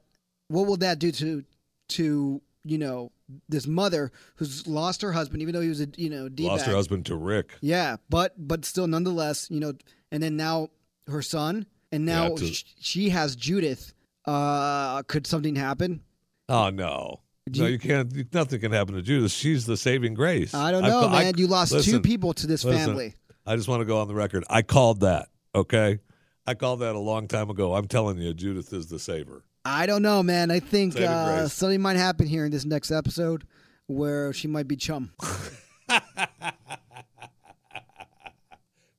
What 0.49 0.67
will 0.67 0.77
that 0.77 0.99
do 0.99 1.11
to 1.13 1.43
to 1.89 2.41
you 2.65 2.77
know 2.77 3.11
this 3.47 3.67
mother 3.67 4.11
who's 4.35 4.65
lost 4.67 5.01
her 5.01 5.11
husband, 5.11 5.41
even 5.41 5.53
though 5.53 5.61
he 5.61 5.69
was 5.69 5.81
a 5.81 5.87
you 5.97 6.09
know 6.09 6.29
d 6.29 6.45
lost 6.47 6.65
her 6.65 6.73
husband 6.73 7.05
to 7.07 7.15
Rick. 7.15 7.53
Yeah, 7.61 7.97
but 8.09 8.33
but 8.37 8.65
still, 8.65 8.87
nonetheless, 8.87 9.47
you 9.49 9.59
know, 9.59 9.73
and 10.11 10.21
then 10.21 10.35
now 10.37 10.69
her 11.07 11.21
son, 11.21 11.65
and 11.91 12.05
now 12.05 12.29
Yeah, 12.29 12.35
to- 12.35 12.53
sh- 12.53 12.63
she 12.79 13.09
has 13.09 13.35
Judith. 13.35 13.93
Uh, 14.25 15.01
could 15.03 15.25
something 15.25 15.55
happen? 15.55 16.01
Oh 16.47 16.69
no. 16.69 17.21
Do 17.49 17.61
no, 17.61 17.65
you- 17.67 17.73
you 17.73 17.79
can't. 17.79 18.33
Nothing 18.33 18.59
can 18.59 18.71
happen 18.71 18.93
to 18.95 19.01
Judith. 19.01 19.31
She's 19.31 19.65
the 19.65 19.77
saving 19.77 20.13
grace. 20.13 20.53
I 20.53 20.71
don't 20.71 20.83
know, 20.83 21.07
I- 21.07 21.23
man. 21.23 21.37
you 21.37 21.47
lost 21.47 21.83
two 21.83 21.99
people 21.99 22.33
to 22.33 22.47
this 22.47 22.63
listen, 22.63 22.85
family. 22.85 23.13
I 23.45 23.55
just 23.55 23.67
want 23.67 23.81
to 23.81 23.85
go 23.85 23.99
on 23.99 24.07
the 24.07 24.13
record. 24.13 24.43
I 24.49 24.61
called 24.61 24.99
that. 24.99 25.29
Okay, 25.55 25.99
I 26.45 26.53
called 26.53 26.81
that 26.81 26.95
a 26.95 26.99
long 26.99 27.27
time 27.27 27.49
ago. 27.49 27.73
I'm 27.73 27.87
telling 27.87 28.19
you, 28.19 28.33
Judith 28.35 28.71
is 28.73 28.87
the 28.87 28.99
saver. 28.99 29.43
I 29.69 29.85
don't 29.85 30.01
know, 30.01 30.23
man. 30.23 30.51
I 30.51 30.59
think 30.59 30.99
uh, 30.99 31.47
something 31.47 31.81
might 31.81 31.97
happen 31.97 32.27
here 32.27 32.43
in 32.45 32.51
this 32.51 32.65
next 32.65 32.91
episode 32.91 33.45
where 33.87 34.33
she 34.33 34.47
might 34.47 34.67
be 34.67 34.75
chum. 34.75 35.11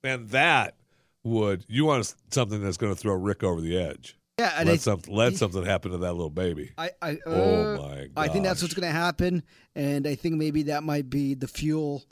Man, 0.03 0.29
that 0.29 0.77
would 1.25 1.65
you 1.69 1.85
want 1.85 2.15
something 2.31 2.63
that's 2.63 2.79
going 2.79 2.95
to 2.95 2.99
throw 2.99 3.13
Rick 3.15 3.43
over 3.43 3.61
the 3.61 3.77
edge? 3.77 4.17
Yeah, 4.39 4.55
and 4.57 4.69
I, 4.71 4.73
Let 4.73 4.81
something 4.81 5.15
let 5.15 5.37
something 5.37 5.63
happen 5.65 5.91
to 5.91 5.99
that 5.99 6.13
little 6.15 6.31
baby. 6.31 6.73
I, 6.79 6.91
I, 7.03 7.11
uh, 7.27 7.31
Oh, 7.31 7.77
my 7.77 8.09
I 8.17 8.29
think 8.29 8.45
that's 8.45 8.63
what's 8.63 8.73
going 8.73 8.89
to 8.89 8.93
happen, 8.99 9.43
and 9.75 10.07
I 10.07 10.15
think 10.15 10.37
maybe 10.37 10.63
that 10.65 10.83
might 10.83 11.11
be 11.11 11.35
the 11.35 11.49
fuel 11.49 12.05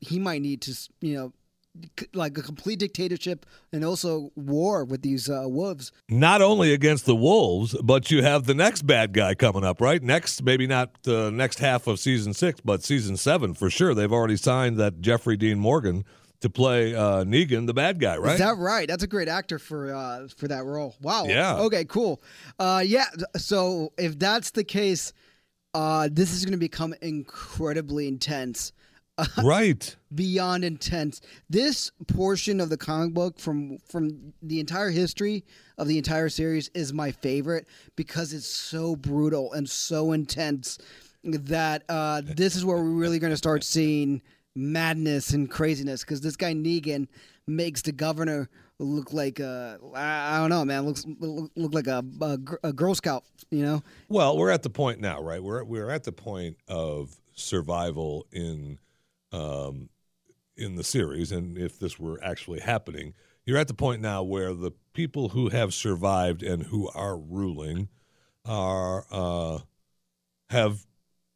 he 0.00 0.18
might 0.18 0.42
need 0.42 0.62
to, 0.62 0.74
you 1.00 1.14
know, 1.14 1.32
like 2.14 2.36
a 2.38 2.42
complete 2.42 2.78
dictatorship 2.78 3.46
and 3.72 3.84
also 3.84 4.30
war 4.36 4.84
with 4.84 5.02
these 5.02 5.28
uh, 5.28 5.44
wolves. 5.46 5.92
Not 6.08 6.42
only 6.42 6.72
against 6.72 7.06
the 7.06 7.16
Wolves, 7.16 7.74
but 7.82 8.10
you 8.10 8.22
have 8.22 8.44
the 8.44 8.54
next 8.54 8.82
bad 8.86 9.12
guy 9.12 9.34
coming 9.34 9.64
up, 9.64 9.80
right? 9.80 10.02
Next, 10.02 10.42
maybe 10.42 10.66
not 10.66 11.02
the 11.02 11.30
next 11.30 11.58
half 11.58 11.86
of 11.86 11.98
season 11.98 12.34
six, 12.34 12.60
but 12.60 12.82
season 12.82 13.16
seven 13.16 13.54
for 13.54 13.70
sure. 13.70 13.94
They've 13.94 14.12
already 14.12 14.36
signed 14.36 14.76
that 14.78 15.00
Jeffrey 15.00 15.36
Dean 15.36 15.58
Morgan 15.58 16.04
to 16.40 16.50
play 16.50 16.94
uh, 16.94 17.24
Negan, 17.24 17.66
the 17.66 17.74
bad 17.74 17.98
guy, 17.98 18.16
right? 18.16 18.34
Is 18.34 18.38
that 18.40 18.56
right? 18.58 18.86
That's 18.86 19.02
a 19.02 19.06
great 19.06 19.28
actor 19.28 19.58
for 19.58 19.94
uh, 19.94 20.28
for 20.36 20.48
that 20.48 20.64
role. 20.64 20.94
Wow. 21.00 21.24
Yeah. 21.24 21.56
Okay. 21.56 21.84
Cool. 21.84 22.22
Uh, 22.58 22.82
yeah. 22.84 23.06
So 23.36 23.92
if 23.98 24.18
that's 24.18 24.50
the 24.50 24.64
case, 24.64 25.12
uh, 25.74 26.08
this 26.12 26.32
is 26.32 26.44
going 26.44 26.52
to 26.52 26.58
become 26.58 26.94
incredibly 27.00 28.08
intense. 28.08 28.72
right. 29.42 29.96
beyond 30.14 30.64
intense. 30.64 31.20
This 31.48 31.90
portion 32.08 32.60
of 32.60 32.68
the 32.68 32.76
comic 32.76 33.14
book 33.14 33.38
from 33.38 33.78
from 33.88 34.32
the 34.42 34.60
entire 34.60 34.90
history 34.90 35.44
of 35.78 35.88
the 35.88 35.98
entire 35.98 36.28
series 36.28 36.70
is 36.74 36.92
my 36.92 37.12
favorite 37.12 37.66
because 37.96 38.32
it's 38.32 38.46
so 38.46 38.96
brutal 38.96 39.52
and 39.52 39.68
so 39.68 40.12
intense 40.12 40.78
that 41.24 41.82
uh, 41.88 42.22
this 42.24 42.56
is 42.56 42.64
where 42.64 42.76
we're 42.76 42.84
really 42.84 43.18
going 43.18 43.32
to 43.32 43.36
start 43.36 43.64
seeing 43.64 44.22
madness 44.54 45.30
and 45.30 45.50
craziness 45.50 46.02
because 46.02 46.20
this 46.20 46.36
guy 46.36 46.54
Negan 46.54 47.08
makes 47.46 47.82
the 47.82 47.92
governor 47.92 48.48
look 48.78 49.12
like 49.12 49.38
a 49.38 49.78
I 49.94 50.36
I 50.36 50.38
don't 50.38 50.50
know 50.50 50.64
man 50.64 50.84
looks 50.84 51.04
look, 51.18 51.50
look 51.56 51.74
like 51.74 51.86
a, 51.86 52.04
a, 52.20 52.38
a 52.64 52.72
Girl 52.72 52.94
Scout 52.94 53.24
you 53.50 53.62
know 53.62 53.82
Well, 54.08 54.36
we're 54.36 54.50
at 54.50 54.62
the 54.62 54.70
point 54.70 55.00
now, 55.00 55.22
right? 55.22 55.42
We're 55.42 55.64
we're 55.64 55.90
at 55.90 56.04
the 56.04 56.12
point 56.12 56.56
of 56.68 57.16
survival 57.34 58.26
in 58.32 58.78
um, 59.36 59.88
in 60.56 60.76
the 60.76 60.84
series, 60.84 61.32
and 61.32 61.58
if 61.58 61.78
this 61.78 61.98
were 61.98 62.22
actually 62.22 62.60
happening, 62.60 63.14
you're 63.44 63.58
at 63.58 63.68
the 63.68 63.74
point 63.74 64.00
now 64.00 64.22
where 64.22 64.54
the 64.54 64.72
people 64.94 65.30
who 65.30 65.50
have 65.50 65.74
survived 65.74 66.42
and 66.42 66.64
who 66.64 66.88
are 66.94 67.18
ruling 67.18 67.88
are 68.44 69.04
uh, 69.10 69.58
have 70.50 70.86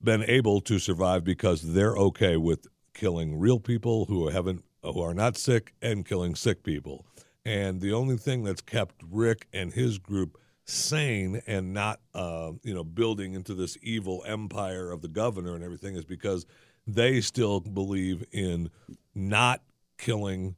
been 0.03 0.23
able 0.23 0.61
to 0.63 0.79
survive 0.79 1.23
because 1.25 1.75
they're 1.75 1.97
okay 1.97 2.37
with 2.37 2.67
killing 2.95 3.39
real 3.39 3.61
people 3.61 4.07
who 4.07 4.29
haven't 4.29 4.65
who 4.83 5.03
are 5.03 5.15
not 5.15 5.37
sick 5.37 5.75
and 5.83 6.07
killing 6.07 6.35
sick 6.35 6.63
people. 6.63 7.05
And 7.45 7.81
the 7.81 7.93
only 7.93 8.17
thing 8.17 8.45
that's 8.45 8.63
kept 8.63 9.03
Rick 9.11 9.47
and 9.53 9.73
his 9.73 9.99
group 9.99 10.39
sane 10.65 11.43
and 11.47 11.73
not 11.75 12.01
uh, 12.15 12.53
you 12.63 12.75
know 12.75 12.85
building 12.85 13.35
into 13.35 13.55
this 13.55 13.77
evil 13.83 14.23
empire 14.27 14.91
of 14.91 15.03
the 15.03 15.09
governor 15.09 15.55
and 15.55 15.65
everything 15.65 15.97
is 15.97 16.05
because 16.05 16.47
they 16.95 17.21
still 17.21 17.61
believe 17.61 18.25
in 18.33 18.71
not 19.15 19.63
killing 19.99 20.57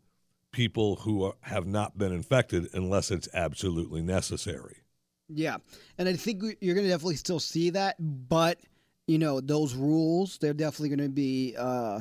people 0.52 0.96
who 0.96 1.24
are, 1.24 1.34
have 1.42 1.66
not 1.66 1.96
been 1.96 2.12
infected 2.12 2.68
unless 2.74 3.10
it's 3.10 3.28
absolutely 3.34 4.02
necessary. 4.02 4.76
Yeah, 5.28 5.56
and 5.98 6.08
I 6.08 6.14
think 6.14 6.42
you're 6.60 6.74
going 6.74 6.86
to 6.86 6.90
definitely 6.92 7.16
still 7.16 7.40
see 7.40 7.70
that, 7.70 7.96
but 7.98 8.58
you 9.06 9.18
know 9.18 9.40
those 9.40 9.74
rules 9.74 10.38
they're 10.38 10.52
definitely 10.52 10.90
going 10.90 11.08
to 11.08 11.14
be, 11.14 11.54
uh, 11.58 12.00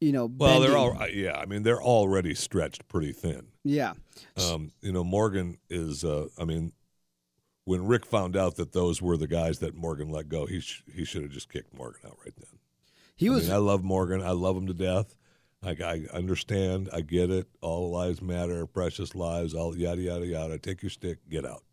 you 0.00 0.12
know, 0.12 0.26
Well, 0.26 0.60
they're 0.60 0.76
all 0.76 0.96
yeah. 1.08 1.36
I 1.38 1.46
mean, 1.46 1.62
they're 1.62 1.82
already 1.82 2.34
stretched 2.34 2.88
pretty 2.88 3.12
thin. 3.12 3.46
yeah, 3.64 3.94
Um, 4.36 4.72
you 4.82 4.92
know, 4.92 5.04
Morgan 5.04 5.58
is. 5.70 6.04
Uh, 6.04 6.26
I 6.38 6.44
mean, 6.44 6.72
when 7.64 7.86
Rick 7.86 8.06
found 8.06 8.36
out 8.36 8.56
that 8.56 8.72
those 8.72 9.00
were 9.00 9.16
the 9.16 9.26
guys 9.28 9.60
that 9.60 9.74
Morgan 9.76 10.10
let 10.10 10.28
go, 10.28 10.46
he 10.46 10.60
sh- 10.60 10.82
he 10.92 11.04
should 11.04 11.22
have 11.22 11.30
just 11.32 11.48
kicked 11.52 11.76
Morgan 11.76 12.00
out 12.06 12.18
right 12.24 12.34
then. 12.36 12.57
He 13.18 13.28
I 13.28 13.32
was. 13.32 13.42
mean, 13.44 13.52
I 13.52 13.58
love 13.58 13.84
Morgan. 13.84 14.22
I 14.22 14.30
love 14.30 14.56
him 14.56 14.68
to 14.68 14.74
death. 14.74 15.14
Like 15.62 15.80
I 15.80 16.02
understand. 16.12 16.88
I 16.92 17.00
get 17.02 17.30
it. 17.30 17.48
All 17.60 17.90
lives 17.90 18.22
matter. 18.22 18.64
Precious 18.64 19.14
lives. 19.14 19.54
All 19.54 19.76
yada 19.76 20.00
yada 20.00 20.26
yada. 20.26 20.58
Take 20.58 20.82
your 20.82 20.90
stick. 20.90 21.18
Get 21.28 21.44
out. 21.44 21.64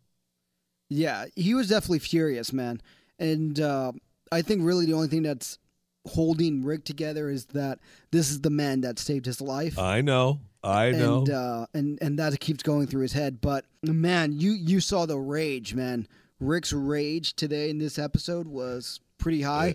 Yeah, 0.90 1.26
he 1.34 1.54
was 1.54 1.68
definitely 1.68 2.00
furious, 2.00 2.52
man. 2.52 2.80
And 3.18 3.58
uh, 3.60 3.92
I 4.30 4.42
think 4.42 4.64
really 4.64 4.86
the 4.86 4.92
only 4.94 5.08
thing 5.08 5.22
that's 5.22 5.58
holding 6.06 6.64
Rick 6.64 6.84
together 6.84 7.30
is 7.30 7.46
that 7.46 7.78
this 8.10 8.30
is 8.30 8.40
the 8.40 8.50
man 8.50 8.82
that 8.82 8.98
saved 8.98 9.26
his 9.26 9.40
life. 9.40 9.78
I 9.78 10.00
know. 10.00 10.40
I 10.62 10.90
know. 10.90 11.18
And 11.18 11.30
uh, 11.30 11.66
and 11.74 11.98
and 12.02 12.18
that 12.18 12.38
keeps 12.40 12.62
going 12.64 12.88
through 12.88 13.02
his 13.02 13.12
head. 13.12 13.40
But 13.40 13.64
man, 13.84 14.32
you 14.32 14.50
you 14.50 14.80
saw 14.80 15.06
the 15.06 15.18
rage, 15.18 15.74
man. 15.74 16.08
Rick's 16.40 16.72
rage 16.72 17.34
today 17.34 17.70
in 17.70 17.78
this 17.78 17.98
episode 17.98 18.48
was 18.48 19.00
pretty 19.26 19.42
high. 19.42 19.74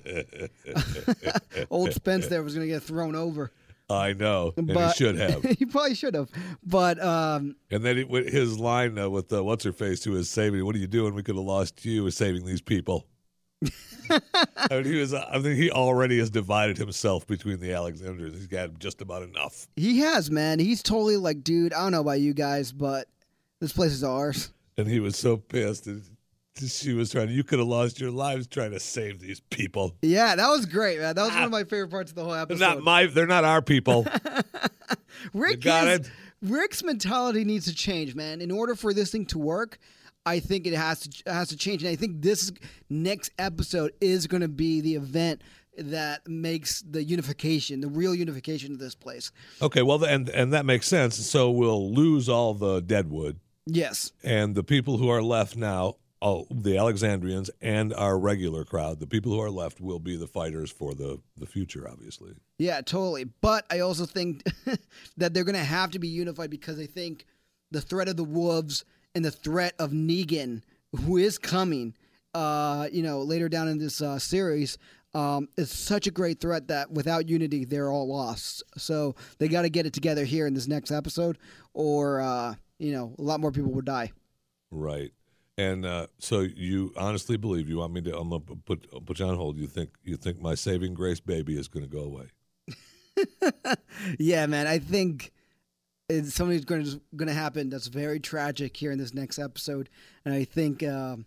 Old 1.70 1.91
Spence 1.91 2.27
there 2.27 2.41
was 2.41 2.55
going 2.55 2.65
to 2.65 2.74
get 2.74 2.84
thrown 2.84 3.15
over, 3.17 3.51
I 3.89 4.13
know. 4.13 4.53
And 4.55 4.65
but 4.67 4.93
he 4.93 5.03
should 5.03 5.17
have. 5.17 5.43
he 5.60 5.65
probably 5.65 5.93
should 5.93 6.15
have. 6.15 6.29
But 6.63 7.03
um, 7.03 7.58
And 7.70 7.84
then 7.84 7.98
he, 7.98 8.24
his 8.29 8.58
line 8.58 8.98
uh, 8.98 9.10
with 9.10 9.34
uh, 9.34 9.43
what's 9.43 9.65
her 9.65 9.74
face 9.74 10.05
who 10.05 10.12
was 10.12 10.29
saving, 10.29 10.63
"What 10.63 10.74
are 10.74 10.79
you 10.79 10.88
doing? 10.88 11.15
We 11.15 11.22
could 11.22 11.36
have 11.36 11.43
lost 11.43 11.84
you. 11.84 12.08
Is 12.08 12.15
saving 12.15 12.46
these 12.46 12.62
people." 12.62 13.05
I 14.10 14.20
mean, 14.72 14.86
he 14.86 14.96
was. 14.96 15.13
I 15.13 15.41
think 15.41 15.58
he 15.58 15.70
already 15.70 16.17
has 16.20 16.29
divided 16.29 16.77
himself 16.77 17.27
between 17.27 17.60
the 17.60 17.74
Alexanders. 17.74 18.34
He's 18.34 18.48
got 18.48 18.79
just 18.79 19.01
about 19.01 19.24
enough. 19.24 19.67
he 19.75 20.00
has, 20.00 20.31
man. 20.31 20.60
He's 20.60 20.81
totally 20.81 21.17
like, 21.17 21.43
dude. 21.43 21.74
I 21.74 21.84
don't 21.84 21.91
know 21.91 22.00
about 22.00 22.22
you 22.22 22.34
guys, 22.34 22.72
but 22.72 23.10
this 23.60 23.74
place 23.74 23.91
is 23.91 24.05
ours. 24.05 24.53
And 24.77 24.88
he 24.88 25.01
was 25.01 25.17
so 25.17 25.36
pissed. 25.36 25.88
And 25.88 26.01
she 26.58 26.93
was 26.93 27.12
trying. 27.12 27.29
You 27.29 27.43
could 27.43 27.60
have 27.60 27.67
lost 27.67 28.00
your 28.00 28.12
lives 28.12 28.48
trying 28.48 28.72
to 28.72 28.79
save 28.79 29.20
these 29.20 29.39
people. 29.39 29.96
Yeah, 30.01 30.36
that 30.36 30.50
was 30.50 30.65
great, 30.65 31.00
man. 31.00 31.15
That 31.15 31.24
was 31.24 31.31
one 31.31 31.43
of 31.43 31.53
ah. 31.53 31.58
my 31.58 31.63
favorite 31.63 31.89
parts 31.91 32.12
of 32.12 32.15
the 32.15 32.24
whole 32.24 32.34
episode. 32.34 32.60
They're 32.60 32.70
not 32.75 32.84
my. 32.84 33.05
They're 33.08 33.27
not 33.27 33.43
our 33.43 33.62
people. 33.62 34.05
Rick 35.34 35.51
You 35.51 35.58
got 35.58 35.88
is- 35.88 36.00
it? 36.00 36.12
Rick's 36.41 36.84
mentality 36.84 37.43
needs 37.43 37.65
to 37.65 37.75
change, 37.75 38.15
man. 38.15 38.41
In 38.41 38.50
order 38.50 38.74
for 38.74 38.93
this 38.93 39.12
thing 39.12 39.27
to 39.27 39.38
work, 39.38 39.77
I 40.25 40.39
think 40.39 40.65
it 40.65 40.74
has 40.74 41.01
to 41.01 41.31
has 41.31 41.50
to 41.50 41.58
change, 41.58 41.84
and 41.84 41.91
I 41.91 41.96
think 41.96 42.22
this 42.22 42.51
next 42.89 43.31
episode 43.38 43.93
is 44.01 44.27
going 44.27 44.41
to 44.41 44.48
be 44.48 44.81
the 44.81 44.96
event 44.96 45.41
that 45.77 46.27
makes 46.27 46.81
the 46.81 47.03
unification, 47.03 47.81
the 47.81 47.88
real 47.88 48.13
unification 48.13 48.74
of 48.74 48.79
this 48.79 48.96
place. 48.96 49.31
okay. 49.62 49.81
Well, 49.81 50.03
and 50.03 50.29
and 50.29 50.51
that 50.53 50.65
makes 50.65 50.88
sense. 50.88 51.15
So 51.15 51.50
we'll 51.50 51.93
lose 51.93 52.27
all 52.27 52.53
the 52.53 52.81
Deadwood. 52.81 53.39
Yes, 53.65 54.12
and 54.24 54.55
the 54.55 54.63
people 54.63 54.98
who 54.98 55.10
are 55.10 55.22
left 55.22 55.55
now, 55.55 55.96
oh, 56.21 56.45
the 56.51 56.77
Alexandrians 56.77 57.49
and 57.61 57.93
our 57.93 58.17
regular 58.17 58.63
crowd, 58.63 58.99
the 58.99 59.07
people 59.07 59.31
who 59.31 59.39
are 59.39 59.49
left 59.49 59.81
will 59.81 59.99
be 59.99 60.15
the 60.15 60.27
fighters 60.27 60.71
for 60.71 60.93
the 60.93 61.19
the 61.37 61.45
future, 61.45 61.87
obviously. 61.89 62.33
yeah, 62.57 62.81
totally. 62.81 63.25
But 63.25 63.65
I 63.71 63.79
also 63.79 64.05
think 64.05 64.43
that 65.17 65.33
they're 65.33 65.43
going 65.43 65.55
to 65.55 65.63
have 65.63 65.91
to 65.91 65.99
be 65.99 66.07
unified 66.07 66.49
because 66.49 66.79
I 66.79 66.85
think 66.85 67.25
the 67.71 67.81
threat 67.81 68.07
of 68.07 68.17
the 68.17 68.23
wolves 68.23 68.85
and 69.15 69.25
the 69.25 69.31
threat 69.31 69.73
of 69.79 69.91
Negan, 69.91 70.61
who 71.05 71.17
is 71.17 71.37
coming, 71.37 71.95
uh, 72.33 72.87
you 72.91 73.01
know, 73.01 73.21
later 73.21 73.49
down 73.49 73.67
in 73.67 73.77
this 73.77 74.01
uh, 74.01 74.19
series, 74.19 74.77
um, 75.13 75.49
is 75.57 75.71
such 75.71 76.07
a 76.07 76.11
great 76.11 76.39
threat 76.39 76.67
that 76.67 76.91
without 76.91 77.27
unity, 77.27 77.65
they're 77.65 77.91
all 77.91 78.07
lost. 78.07 78.63
So 78.77 79.15
they 79.39 79.47
got 79.47 79.63
to 79.63 79.69
get 79.69 79.85
it 79.85 79.93
together 79.93 80.23
here 80.23 80.47
in 80.47 80.53
this 80.53 80.67
next 80.67 80.91
episode, 80.91 81.37
or 81.73 82.21
uh, 82.21 82.55
you 82.79 82.91
know, 82.93 83.13
a 83.17 83.21
lot 83.21 83.39
more 83.39 83.51
people 83.51 83.71
would 83.71 83.85
die. 83.85 84.11
Right. 84.71 85.11
And 85.58 85.86
uh, 85.86 86.08
so 86.17 86.39
you 86.41 86.93
honestly 86.98 87.38
believe 87.38 87.70
you 87.70 87.77
want 87.77 87.93
me 87.93 88.01
to? 88.01 88.17
I'm 88.17 88.29
gonna 88.29 88.41
put 88.65 89.05
put 89.05 89.20
you 89.20 89.25
on 89.25 89.36
hold. 89.36 89.58
You 89.58 89.67
think 89.67 89.91
you 90.03 90.15
think 90.15 90.41
my 90.41 90.55
saving 90.55 90.93
grace 90.93 91.20
baby 91.20 91.58
is 91.58 91.67
going 91.67 91.86
to 91.86 91.91
go 91.91 92.03
away? 92.03 92.27
Yeah, 94.17 94.48
man, 94.48 94.67
I 94.67 94.79
think 94.79 95.31
it's 96.10 96.34
something's 96.34 96.65
going 96.65 96.84
to 96.86 97.01
going 97.15 97.27
to 97.27 97.34
happen 97.34 97.70
that's 97.70 97.88
very 97.88 98.20
tragic 98.20 98.75
here 98.75 98.91
in 98.91 98.98
this 98.98 99.13
next 99.13 99.39
episode, 99.39 99.89
and 100.25 100.34
I 100.34 100.43
think 100.43 100.84
uh, 100.84 101.17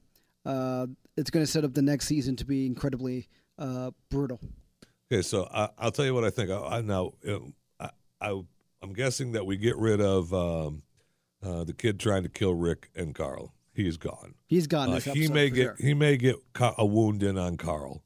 uh, 0.45 0.87
it's 1.17 1.31
going 1.31 1.45
to 1.45 1.51
set 1.51 1.65
up 1.65 1.75
the 1.75 1.83
next 1.83 2.07
season 2.07 2.37
to 2.37 2.45
be 2.45 2.67
incredibly 2.67 3.29
uh, 3.59 3.93
brutal. 4.11 4.41
Okay, 5.11 5.23
so 5.23 5.49
I, 5.53 5.69
I'll 5.79 5.93
tell 5.93 6.05
you 6.05 6.15
what 6.15 6.25
I 6.25 6.31
think. 6.31 6.51
I, 6.51 6.79
I 6.79 6.81
now 6.81 7.13
I, 7.79 7.91
I 8.21 8.43
I'm 8.83 8.93
guessing 8.93 9.33
that 9.33 9.47
we 9.47 9.57
get 9.57 9.77
rid 9.77 10.01
of 10.01 10.35
um, 10.35 10.83
uh, 11.43 11.65
the 11.65 11.73
kid 11.73 12.01
trying 12.01 12.25
to 12.25 12.29
kill 12.29 12.55
Rick 12.55 12.91
and 12.95 13.15
Carl. 13.15 13.54
He's 13.75 13.97
gone. 13.97 14.35
He's 14.47 14.67
gone. 14.67 14.91
Uh, 14.91 15.01
he 15.01 15.29
may 15.29 15.51
get 15.51 15.63
sure. 15.63 15.77
he 15.79 15.95
may 15.95 16.17
get 16.17 16.37
a 16.79 16.87
wound 16.87 17.23
in 17.23 17.37
on 17.37 17.57
Carl. 17.57 18.03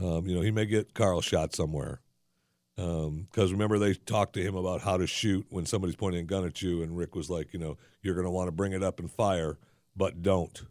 Um, 0.00 0.26
you 0.26 0.34
know, 0.34 0.42
he 0.42 0.50
may 0.50 0.66
get 0.66 0.94
Carl 0.94 1.20
shot 1.22 1.54
somewhere. 1.54 2.00
Because 2.76 3.52
remember, 3.52 3.78
they 3.78 3.94
talked 3.94 4.34
to 4.34 4.42
him 4.42 4.54
about 4.54 4.82
how 4.82 4.98
to 4.98 5.06
shoot 5.06 5.46
when 5.48 5.64
somebody's 5.64 5.96
pointing 5.96 6.20
a 6.20 6.24
gun 6.24 6.44
at 6.44 6.60
you, 6.60 6.82
and 6.82 6.94
Rick 6.94 7.14
was 7.14 7.30
like, 7.30 7.54
you 7.54 7.58
know, 7.58 7.78
you're 8.02 8.14
going 8.14 8.26
to 8.26 8.30
want 8.30 8.48
to 8.48 8.52
bring 8.52 8.72
it 8.72 8.82
up 8.82 9.00
and 9.00 9.10
fire, 9.10 9.56
but 9.96 10.22
don't. 10.22 10.62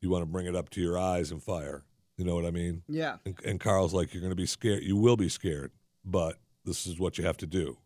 You 0.00 0.10
want 0.10 0.22
to 0.22 0.26
bring 0.26 0.46
it 0.46 0.54
up 0.54 0.70
to 0.70 0.80
your 0.80 0.96
eyes 0.96 1.32
and 1.32 1.42
fire. 1.42 1.82
You 2.16 2.24
know 2.24 2.36
what 2.36 2.46
I 2.46 2.52
mean? 2.52 2.82
Yeah, 2.88 3.16
And, 3.24 3.36
and 3.44 3.60
Carl's 3.60 3.92
like, 3.92 4.14
you're 4.14 4.20
going 4.20 4.30
to 4.30 4.36
be 4.36 4.46
scared. 4.46 4.84
You 4.84 4.96
will 4.96 5.16
be 5.16 5.28
scared, 5.28 5.72
but 6.04 6.36
this 6.64 6.86
is 6.86 7.00
what 7.00 7.18
you 7.18 7.24
have 7.24 7.36
to 7.38 7.46
do. 7.46 7.78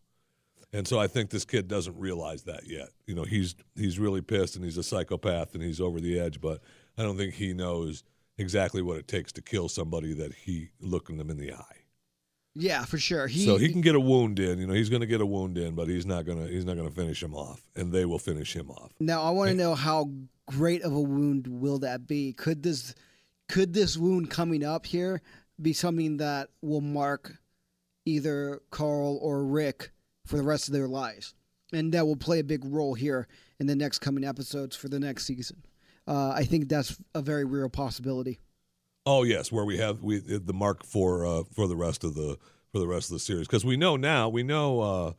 And 0.73 0.87
so 0.87 0.99
I 0.99 1.05
think 1.07 1.29
this 1.29 1.45
kid 1.45 1.67
doesn't 1.67 1.97
realize 1.97 2.43
that 2.43 2.67
yet. 2.67 2.89
You 3.05 3.13
know, 3.13 3.23
he's 3.23 3.55
he's 3.75 3.99
really 3.99 4.21
pissed 4.21 4.55
and 4.55 4.65
he's 4.65 4.77
a 4.77 4.83
psychopath 4.83 5.53
and 5.53 5.63
he's 5.63 5.79
over 5.79 6.01
the 6.01 6.19
edge, 6.19 6.41
but 6.41 6.61
I 6.97 7.03
don't 7.03 7.15
think 7.15 7.35
he 7.35 7.53
knows 7.53 8.03
exactly 8.37 8.81
what 8.81 8.97
it 8.97 9.07
takes 9.07 9.31
to 9.33 9.41
kill 9.41 9.69
somebody 9.69 10.13
that 10.15 10.33
he 10.33 10.71
looking 10.81 11.17
them 11.17 11.29
in 11.29 11.37
the 11.37 11.53
eye. 11.53 11.85
yeah, 12.55 12.83
for 12.85 12.97
sure. 12.97 13.27
He, 13.27 13.45
so 13.45 13.57
he 13.57 13.71
can 13.71 13.81
get 13.81 13.93
a 13.93 13.99
wound 13.99 14.39
in. 14.39 14.57
You 14.57 14.65
know, 14.65 14.73
he's 14.73 14.89
going 14.89 15.01
to 15.01 15.07
get 15.07 15.21
a 15.21 15.25
wound 15.25 15.57
in, 15.57 15.75
but 15.75 15.87
he's 15.87 16.05
not 16.07 16.25
going 16.25 16.43
to 16.43 16.51
he's 16.51 16.65
not 16.65 16.75
going 16.75 16.89
to 16.89 16.95
finish 16.95 17.21
him 17.21 17.35
off, 17.35 17.63
and 17.75 17.91
they 17.91 18.05
will 18.05 18.19
finish 18.19 18.55
him 18.55 18.71
off. 18.71 18.91
now 18.99 19.21
I 19.21 19.29
want 19.29 19.51
to 19.51 19.55
know 19.55 19.75
how 19.75 20.09
great 20.47 20.81
of 20.81 20.91
a 20.93 20.99
wound 20.99 21.47
will 21.47 21.79
that 21.79 22.07
be? 22.07 22.33
Could 22.33 22.63
this 22.63 22.95
could 23.47 23.73
this 23.73 23.95
wound 23.95 24.31
coming 24.31 24.63
up 24.63 24.87
here 24.87 25.21
be 25.61 25.73
something 25.73 26.17
that 26.17 26.49
will 26.61 26.81
mark 26.81 27.37
either 28.05 28.61
Carl 28.71 29.19
or 29.21 29.45
Rick 29.45 29.91
for 30.25 30.37
the 30.37 30.43
rest 30.43 30.67
of 30.67 30.73
their 30.73 30.87
lives? 30.87 31.33
And 31.71 31.91
that 31.93 32.05
will 32.05 32.15
play 32.15 32.39
a 32.39 32.43
big 32.43 32.63
role 32.65 32.93
here 32.93 33.27
in 33.59 33.67
the 33.67 33.75
next 33.75 33.99
coming 33.99 34.23
episodes 34.23 34.75
for 34.75 34.89
the 34.89 34.99
next 34.99 35.25
season. 35.25 35.63
Uh, 36.07 36.31
I 36.31 36.43
think 36.43 36.69
that's 36.69 36.97
a 37.15 37.21
very 37.21 37.45
real 37.45 37.69
possibility. 37.69 38.39
Oh 39.05 39.23
yes, 39.23 39.51
where 39.51 39.65
we 39.65 39.77
have 39.77 40.01
we 40.01 40.19
the 40.19 40.53
mark 40.53 40.85
for 40.85 41.25
uh, 41.25 41.43
for 41.51 41.67
the 41.67 41.75
rest 41.75 42.03
of 42.03 42.15
the 42.15 42.37
for 42.71 42.79
the 42.79 42.87
rest 42.87 43.09
of 43.09 43.15
the 43.15 43.19
series 43.19 43.47
because 43.47 43.65
we 43.65 43.75
know 43.75 43.97
now 43.97 44.29
we 44.29 44.43
know 44.43 44.79
uh, 44.81 45.13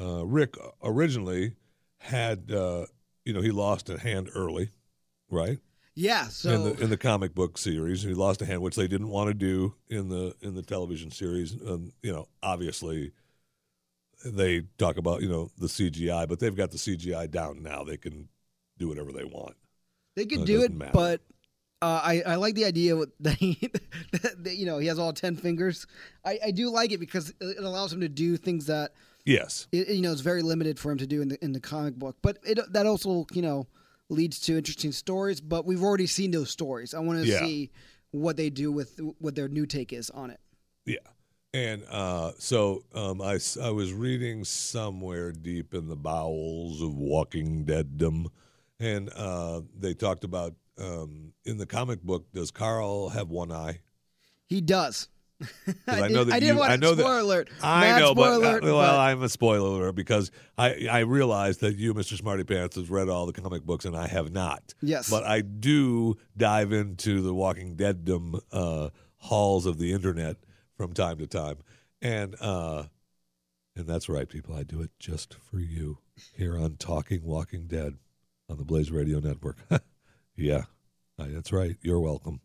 uh, 0.00 0.26
Rick 0.26 0.56
originally 0.82 1.54
had 1.98 2.50
uh, 2.50 2.86
you 3.24 3.32
know 3.32 3.40
he 3.40 3.50
lost 3.50 3.90
a 3.90 3.98
hand 3.98 4.30
early, 4.34 4.70
right? 5.30 5.58
Yeah. 5.94 6.24
in 6.24 6.30
So 6.30 6.70
the 6.70 6.82
in 6.82 6.90
the 6.90 6.96
comic 6.96 7.34
book 7.34 7.58
series, 7.58 8.02
he 8.02 8.14
lost 8.14 8.42
a 8.42 8.46
hand, 8.46 8.62
which 8.62 8.76
they 8.76 8.88
didn't 8.88 9.08
want 9.08 9.28
to 9.28 9.34
do 9.34 9.74
in 9.88 10.08
the 10.08 10.34
in 10.40 10.54
the 10.54 10.62
television 10.62 11.10
series. 11.10 11.56
Um, 11.66 11.92
you 12.02 12.12
know, 12.12 12.28
obviously, 12.42 13.12
they 14.24 14.62
talk 14.78 14.96
about 14.96 15.22
you 15.22 15.28
know 15.28 15.50
the 15.58 15.66
CGI, 15.68 16.28
but 16.28 16.38
they've 16.40 16.56
got 16.56 16.70
the 16.70 16.78
CGI 16.78 17.30
down 17.30 17.62
now. 17.62 17.84
They 17.84 17.96
can 17.96 18.28
do 18.78 18.88
whatever 18.88 19.12
they 19.12 19.24
want. 19.24 19.56
they 20.16 20.26
can 20.26 20.42
it 20.42 20.46
do 20.46 20.62
it, 20.62 20.72
matter. 20.72 20.92
but 20.92 21.20
Uh, 21.80 22.00
I, 22.02 22.22
I 22.26 22.34
like 22.36 22.54
the 22.56 22.64
idea 22.64 22.96
that 23.20 23.34
he, 23.36 23.56
that, 24.12 24.56
you 24.56 24.66
know, 24.66 24.78
he 24.78 24.88
has 24.88 24.98
all 24.98 25.12
ten 25.12 25.36
fingers. 25.36 25.86
I, 26.24 26.38
I 26.46 26.50
do 26.50 26.70
like 26.70 26.90
it 26.92 26.98
because 26.98 27.32
it 27.40 27.58
allows 27.62 27.92
him 27.92 28.00
to 28.00 28.08
do 28.08 28.36
things 28.36 28.66
that 28.66 28.92
Yes. 29.24 29.68
it, 29.72 29.88
you 29.88 30.00
know 30.02 30.10
is 30.10 30.20
very 30.22 30.42
limited 30.42 30.78
for 30.78 30.90
him 30.90 30.98
to 30.98 31.06
do 31.06 31.22
in 31.22 31.28
the 31.28 31.44
in 31.44 31.52
the 31.52 31.60
comic 31.60 31.94
book. 31.94 32.16
But 32.22 32.38
it 32.44 32.58
that 32.72 32.86
also 32.86 33.26
you 33.32 33.42
know 33.42 33.66
leads 34.08 34.40
to 34.40 34.56
interesting 34.56 34.90
stories. 34.90 35.40
But 35.40 35.66
we've 35.66 35.82
already 35.82 36.06
seen 36.08 36.30
those 36.32 36.50
stories. 36.50 36.94
I 36.94 36.98
want 37.00 37.20
to 37.22 37.26
Yeah. 37.28 37.38
see 37.40 37.70
what 38.10 38.36
they 38.36 38.48
do 38.50 38.72
with 38.72 38.98
what 39.18 39.34
their 39.36 39.48
new 39.48 39.66
take 39.66 39.92
is 39.92 40.08
on 40.10 40.30
it. 40.30 40.40
Yeah. 40.86 40.96
And 41.58 41.82
uh, 41.90 42.32
so 42.38 42.84
um, 42.94 43.20
I, 43.20 43.38
I 43.60 43.70
was 43.70 43.92
reading 43.92 44.44
somewhere 44.44 45.32
deep 45.32 45.74
in 45.74 45.88
the 45.88 45.96
bowels 45.96 46.80
of 46.80 46.94
Walking 46.94 47.64
Deaddom, 47.64 48.26
and 48.78 49.10
uh, 49.16 49.62
they 49.76 49.92
talked 49.92 50.22
about 50.22 50.54
um, 50.80 51.32
in 51.44 51.58
the 51.58 51.66
comic 51.66 52.00
book, 52.02 52.32
does 52.32 52.52
Carl 52.52 53.08
have 53.08 53.28
one 53.30 53.50
eye? 53.50 53.80
He 54.46 54.60
does. 54.60 55.08
I 55.88 56.02
know 56.02 56.08
didn't- 56.08 56.28
that 56.28 56.34
I 56.34 56.40
didn't 56.40 56.54
you- 56.54 56.60
want 56.60 56.70
I 56.72 56.76
know 56.76 56.94
that- 56.94 57.02
spoiler 57.02 57.20
alert. 57.20 57.50
I 57.60 57.98
know, 57.98 58.14
but 58.14 58.22
spoiler 58.34 58.46
uh, 58.46 58.50
alert, 58.50 58.62
well, 58.64 58.76
but- 58.76 58.98
I'm 59.00 59.22
a 59.24 59.28
spoiler 59.28 59.68
alert 59.82 59.92
because 59.96 60.30
I 60.56 60.86
I 60.88 61.00
realized 61.00 61.60
that 61.62 61.74
you, 61.76 61.92
Mr. 61.92 62.16
Smarty 62.16 62.44
Pants, 62.44 62.76
has 62.76 62.88
read 62.88 63.08
all 63.08 63.26
the 63.26 63.32
comic 63.32 63.64
books 63.64 63.84
and 63.84 63.96
I 63.96 64.06
have 64.06 64.30
not. 64.30 64.74
Yes. 64.80 65.10
but 65.10 65.24
I 65.24 65.40
do 65.40 66.18
dive 66.36 66.72
into 66.72 67.20
the 67.20 67.34
Walking 67.34 67.74
Deaddom 67.76 68.40
uh, 68.52 68.90
halls 69.16 69.66
of 69.66 69.78
the 69.78 69.92
internet 69.92 70.36
from 70.78 70.94
time 70.94 71.18
to 71.18 71.26
time, 71.26 71.56
and 72.00 72.34
uh, 72.40 72.84
and 73.76 73.86
that's 73.86 74.08
right, 74.08 74.26
people. 74.28 74.54
I 74.54 74.62
do 74.62 74.80
it 74.80 74.90
just 74.98 75.34
for 75.34 75.58
you 75.58 75.98
here 76.34 76.56
on 76.58 76.76
Talking 76.76 77.22
Walking 77.24 77.66
Dead 77.66 77.94
on 78.48 78.56
the 78.56 78.64
Blaze 78.64 78.90
Radio 78.90 79.18
Network. 79.18 79.58
yeah, 80.36 80.62
Uh, 81.18 81.26
that's 81.28 81.52
right. 81.52 81.76
You're 81.82 82.00
welcome. 82.00 82.40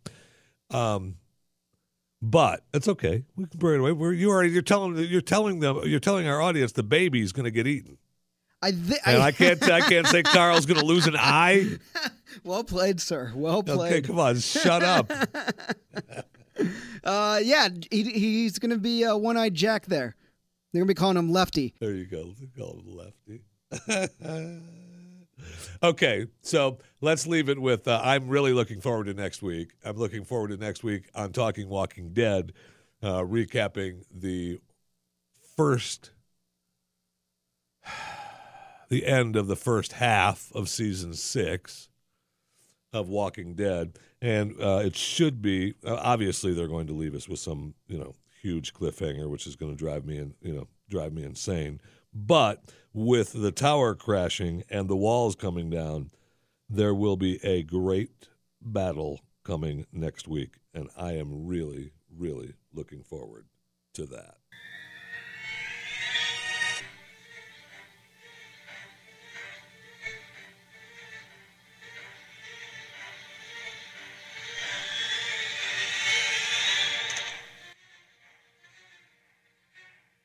Um, 0.72 1.16
but 2.22 2.64
it's 2.74 2.88
okay. 2.88 3.24
We 3.36 3.46
can 3.46 3.60
bring 3.60 3.76
it 3.76 3.80
away. 3.82 3.92
We're, 3.92 4.14
you 4.14 4.30
already 4.32 4.50
you're 4.50 4.62
telling 4.64 4.98
you're 4.98 5.22
telling 5.22 5.60
them 5.60 5.82
you're 5.86 6.00
telling 6.00 6.28
our 6.28 6.42
audience 6.42 6.72
the 6.74 6.84
baby's 6.84 7.32
going 7.32 7.46
to 7.46 7.52
get 7.52 7.68
eaten, 7.68 7.98
I, 8.62 8.72
thi- 8.72 8.98
and 9.06 9.22
I 9.22 9.32
can't 9.32 9.62
I 9.70 9.82
can't 9.82 10.08
say 10.08 10.24
Carl's 10.24 10.66
going 10.66 10.80
to 10.80 10.86
lose 10.86 11.06
an 11.06 11.16
eye. 11.18 11.78
well 12.44 12.64
played, 12.64 13.00
sir. 13.00 13.32
Well 13.36 13.62
played. 13.62 13.94
Okay, 13.94 14.02
come 14.02 14.20
on, 14.20 14.40
shut 14.40 14.82
up. 14.84 15.12
Uh, 17.04 17.40
yeah, 17.44 17.68
he, 17.92 18.04
he's 18.04 18.60
gonna 18.60 18.78
be 18.78 19.04
uh, 19.04 19.18
one-eyed 19.18 19.54
Jack 19.54 19.88
there. 19.88 20.16
They're 20.72 20.82
gonna 20.82 20.88
be 20.88 20.94
calling 20.94 21.18
him 21.18 21.32
Lefty. 21.32 21.76
There 21.80 21.94
you 21.94 22.06
go. 22.06 22.34
They 22.40 22.48
Call 22.58 22.80
him 22.80 22.96
lefty. 22.96 23.42
okay, 25.84 26.28
so 26.42 26.80
let's 27.02 27.28
leave 27.28 27.50
it 27.50 27.60
with. 27.60 27.88
Uh, 27.88 28.02
I'm 28.04 28.28
really 28.28 28.54
looking 28.54 28.82
forward 28.82 29.06
to 29.06 29.14
next 29.14 29.42
week. 29.42 29.74
I'm 29.84 29.98
looking 29.98 30.24
forward 30.24 30.50
to 30.50 30.58
next 30.58 30.84
week 30.84 31.10
on 31.16 31.32
Talking 31.32 31.70
Walking 31.70 32.14
Dead, 32.14 32.54
uh, 33.02 33.22
recapping 33.22 34.04
the 34.14 34.60
first, 35.56 36.12
the 38.90 39.06
end 39.06 39.36
of 39.36 39.48
the 39.48 39.56
first 39.56 39.94
half 39.94 40.52
of 40.54 40.70
season 40.70 41.14
six 41.14 41.90
of 42.94 43.10
Walking 43.10 43.56
Dead, 43.56 43.98
and 44.22 44.56
uh, 44.62 44.82
it 44.86 44.96
should 44.96 45.42
be. 45.42 45.74
Uh, 45.86 45.96
obviously, 45.96 46.54
they're 46.54 46.68
going 46.68 46.88
to 46.88 46.94
leave 46.94 47.16
us 47.16 47.28
with 47.28 47.40
some, 47.40 47.74
you 47.88 47.98
know, 47.98 48.14
huge 48.42 48.74
cliffhanger, 48.74 49.30
which 49.30 49.48
is 49.48 49.56
going 49.56 49.72
to 49.72 49.78
drive 49.78 50.06
me 50.06 50.18
in, 50.18 50.36
you 50.42 50.54
know, 50.54 50.68
drive 50.90 51.14
me 51.14 51.24
insane. 51.24 51.82
But 52.14 52.64
with 52.94 53.34
the 53.34 53.52
tower 53.52 53.96
crashing 53.96 54.64
and 54.70 54.88
the 54.88 54.96
walls 54.96 55.36
coming 55.36 55.70
down, 55.70 56.12
there 56.70 56.94
will 56.94 57.18
be 57.18 57.44
a 57.44 57.64
great 57.64 58.12
battle 58.62 59.22
coming 59.44 59.86
next 59.92 60.28
week, 60.28 60.58
and 60.74 60.90
I 60.98 61.14
am 61.14 61.46
really, 61.46 61.92
really 62.16 62.54
looking 62.74 63.04
forward 63.04 63.46
to 63.96 64.06
that. 64.08 64.38